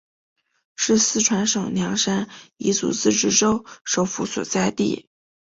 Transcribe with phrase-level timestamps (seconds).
[0.75, 5.07] 是四川省凉山彝族自治州首府所在地。